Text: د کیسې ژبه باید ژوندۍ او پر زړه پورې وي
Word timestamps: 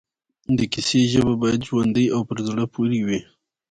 د 0.57 0.59
کیسې 0.71 0.99
ژبه 1.11 1.33
باید 1.41 1.61
ژوندۍ 1.67 2.05
او 2.15 2.21
پر 2.29 2.37
زړه 2.47 2.63
پورې 2.73 2.99
وي 3.07 3.19